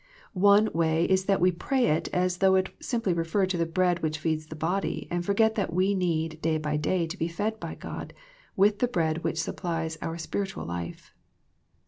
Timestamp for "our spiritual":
10.01-10.65